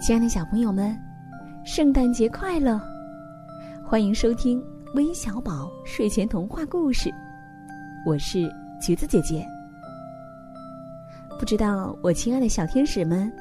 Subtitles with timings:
[0.00, 0.94] 亲爱的小朋友们，
[1.64, 2.78] 圣诞节快乐！
[3.82, 4.62] 欢迎收听
[4.94, 7.10] 微小宝睡前童话故事，
[8.04, 9.46] 我是橘子姐姐。
[11.38, 13.32] 不知道我亲爱的小天使们，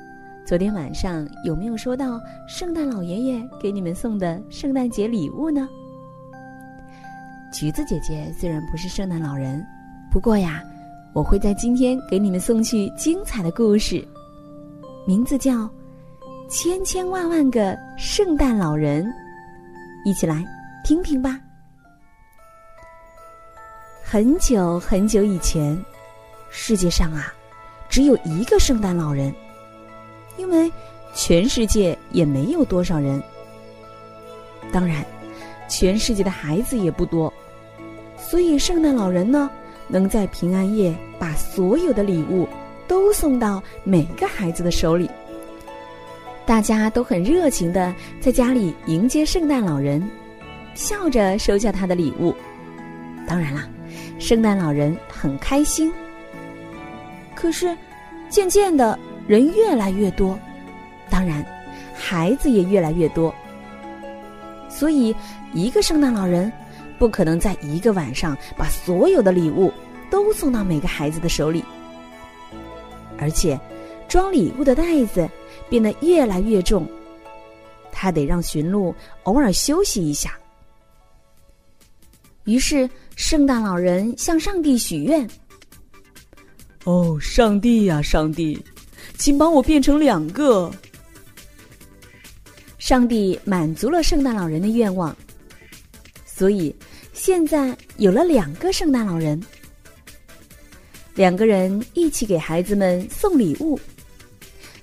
[0.45, 5.67] 昨天晚上有没有收到圣诞老爷爷给你们送的圣诞节礼物呢？
[7.51, 9.65] 橘子姐姐虽然不是圣诞老人，
[10.09, 10.63] 不过呀，
[11.13, 14.07] 我会在今天给你们送去精彩的故事，
[15.05, 15.51] 名字叫
[16.53, 19.03] 《千千万万个圣诞老人》，
[20.05, 20.45] 一起来
[20.83, 21.39] 听听吧。
[24.03, 25.75] 很久很久以前，
[26.51, 27.33] 世界上啊，
[27.89, 29.33] 只有一个圣诞老人，
[30.37, 30.71] 因为
[31.15, 33.19] 全世界也没有多少人，
[34.71, 35.03] 当然，
[35.67, 37.33] 全世界的孩子也不多。
[38.15, 39.49] 所以，圣诞老人呢，
[39.87, 42.47] 能在平安夜把所有的礼物
[42.87, 45.09] 都送到每个孩子的手里。
[46.45, 50.01] 大家都很热情的在家里迎接圣诞老人，
[50.75, 52.35] 笑着收下他的礼物。
[53.25, 53.67] 当然啦，
[54.19, 55.91] 圣诞老人很开心。
[57.35, 57.75] 可是，
[58.29, 60.37] 渐渐的，人越来越多，
[61.09, 61.45] 当然，
[61.95, 63.33] 孩子也越来越多。
[64.69, 65.15] 所以，
[65.53, 66.51] 一个圣诞老人。
[66.99, 69.73] 不可能在一个晚上把所有的礼物
[70.09, 71.61] 都送到每个孩子的手里，
[73.17, 73.59] 而且
[74.07, 75.27] 装礼物的袋子
[75.73, 76.87] 变得越来越重，
[77.91, 78.93] 他得让驯鹿
[79.23, 80.37] 偶尔休息一下。
[82.43, 85.27] 于是，圣诞老人向上帝许愿
[86.85, 88.63] ：“哦，上帝呀，上帝，
[89.17, 90.71] 请帮我变成两个。”
[92.77, 95.17] 上帝满足了圣诞老人的愿望。
[96.23, 96.75] 所以，
[97.13, 99.43] 现在有了两个圣诞老人，
[101.15, 103.79] 两个人一起给孩子们送礼物，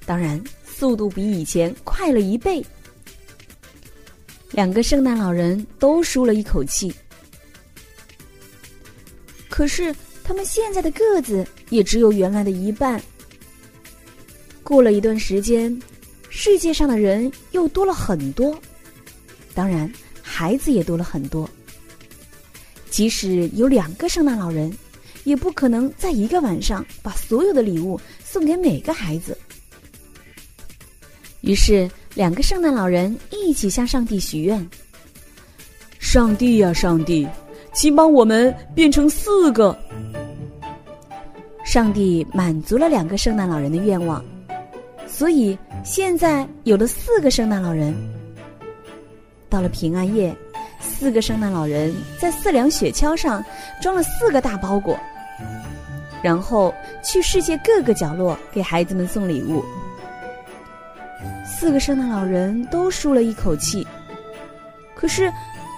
[0.04, 0.42] 当然
[0.80, 2.64] 速度比以前快了一倍。
[4.50, 6.90] 两个圣诞老人都舒了一口气，
[9.50, 12.98] 可是他们现在的个子也只有原来的一半。
[14.62, 15.78] 过了一段时间，
[16.30, 18.58] 世界上的人又多了很多，
[19.54, 19.92] 当然。
[20.22, 21.46] 孩子也多了很多。
[22.88, 24.72] 即使有两个圣诞老人，
[25.24, 29.36] 也不可能在一个晚上把所有的礼物送给每个孩子。
[31.40, 34.68] 于是，两个圣诞老人一起向上帝许愿
[35.98, 37.26] ：“上帝呀，上帝，
[37.72, 39.76] 请帮我们变成四个。”
[41.64, 44.22] 上帝满足了两个圣诞老人的愿望，
[45.06, 47.94] 所以现在有了四个圣诞老人。
[49.48, 50.34] 到了平安夜，
[50.80, 53.44] 四个圣诞老人在四辆雪橇上
[53.80, 54.98] 装了四个大包裹，
[56.22, 59.64] 然后去世界各个角落给孩子们送礼物。
[61.60, 63.86] 四个圣诞老人都舒了一口气，
[64.94, 65.30] 可是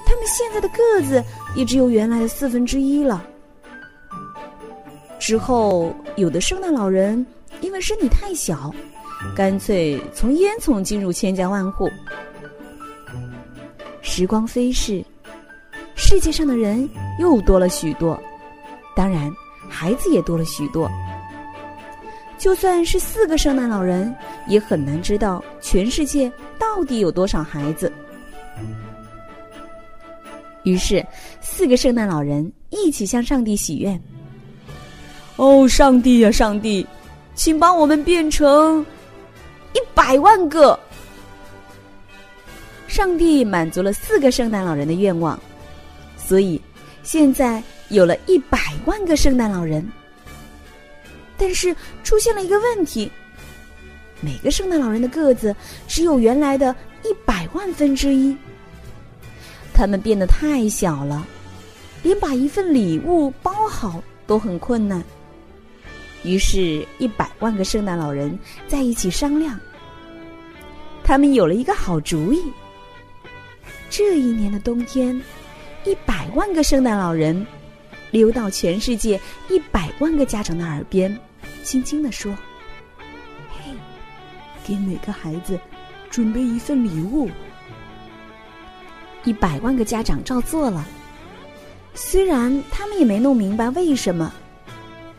[0.07, 1.21] 他们现在的个子
[1.57, 3.21] 也只有原来的四分之一了。
[5.19, 7.27] 之后，有的圣诞老人
[7.61, 8.73] 因为身体太小，
[9.35, 11.91] 干脆从烟囱进入千家万户。
[14.03, 15.05] 时光飞逝，
[15.97, 16.89] 世界上的人
[17.19, 18.17] 又多了许多，
[18.95, 19.29] 当然，
[19.69, 20.89] 孩子也多了许多。
[22.43, 24.13] 就算是四个圣诞老人，
[24.49, 27.91] 也很难知道全世界到底有多少孩子。
[30.65, 31.07] 于是，
[31.41, 34.03] 四个圣诞老人一起向上帝许愿
[35.39, 36.85] ：“哦，上帝呀，上帝，
[37.37, 38.85] 请帮我们变成
[39.73, 40.77] 一百万个。”
[42.89, 45.39] 上帝满足了四个圣诞老人的愿望，
[46.17, 46.61] 所以
[47.05, 49.89] 现在有了一百万个圣诞老人。
[51.43, 53.11] 但是出现了一个问题：
[54.21, 55.55] 每个圣诞老人的个子
[55.89, 56.73] 只有原来的
[57.03, 58.37] 一百万分之一，
[59.75, 61.27] 他们变得太小了，
[62.05, 65.03] 连把一份礼物包好都很困难。
[66.23, 69.59] 于是，一百万个圣诞老人在一起商量，
[71.03, 72.41] 他们有了一个好主意。
[73.91, 75.21] 这一年的冬天，
[75.85, 77.45] 一百万个圣诞老人
[78.13, 81.19] 溜到全世界一百万个家长的耳边，
[81.63, 82.37] 轻轻地说
[83.51, 83.73] ：“嘿，
[84.65, 85.59] 给每个孩子
[86.11, 87.31] 准备一份礼物。”
[89.25, 90.87] 一百万个家长照做了。
[91.95, 94.33] 虽然他们也没弄明白为什么，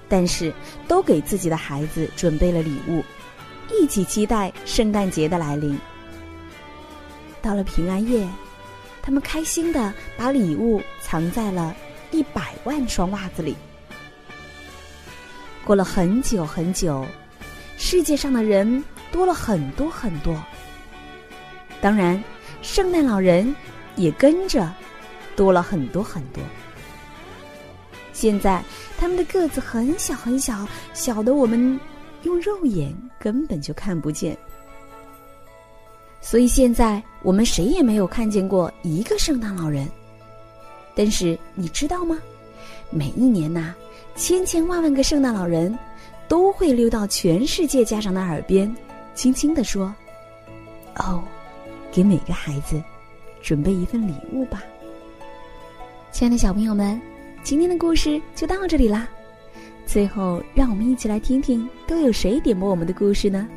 [0.09, 0.53] 但是
[0.87, 3.03] 都给自己的孩子准备了礼物，
[3.71, 5.77] 一起期待圣诞节的来临。
[7.41, 8.27] 到了平安夜。
[9.05, 11.75] 他们开心的把礼物藏在了
[12.11, 13.53] 一百万双袜子里。
[15.65, 17.05] 过了很久很久，
[17.77, 20.35] 世界上的人多了很多很多，
[21.81, 22.21] 当然，
[22.61, 23.55] 圣诞老人
[23.95, 24.71] 也跟着
[25.35, 26.43] 多了很多很多。
[28.11, 28.63] 现在
[28.97, 31.79] 他们的个子很小很小，小的我们
[32.23, 34.37] 用肉眼根本就看不见。
[36.21, 39.89] 所以现在我们谁也没有看见过一个圣诞老人。
[40.95, 42.19] 但是你知道吗？
[42.93, 43.73] 每一年呐，
[44.15, 45.77] 千千万万个圣诞老人
[46.27, 48.73] 都会溜到全世界家长的耳边，
[49.15, 49.93] 轻轻地说
[50.97, 51.23] ：“哦，
[51.91, 52.81] 给每个孩子
[53.41, 54.63] 准备一份礼物吧。”
[56.11, 57.01] 亲爱的小朋友们，
[57.43, 59.07] 今天的故事就到这里啦。
[59.85, 63.47] 最后，让我们一起来听听都有谁点播我们的故事呢？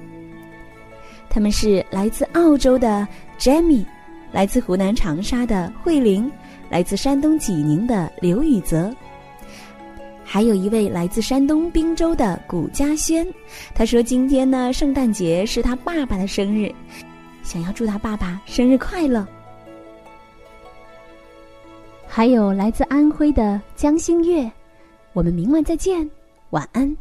[1.29, 3.07] 他们是来自澳洲的
[3.39, 3.85] Jamie，
[4.33, 6.31] 来自湖南长沙的慧玲，
[6.71, 8.93] 来自山东济宁的刘宇泽，
[10.27, 13.27] 还有一位来自山东滨州的谷家轩。
[13.73, 16.75] 他说：“今天呢，圣诞节是他爸爸的生日，
[17.45, 19.27] 想要祝他爸爸生日快乐。”
[22.09, 24.51] 还有来自安徽的江新月，
[25.13, 26.11] 我们明晚再见，
[26.51, 26.97] 晚安。